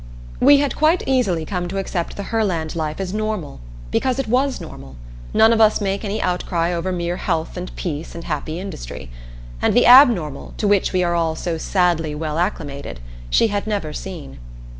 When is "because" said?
3.91-4.17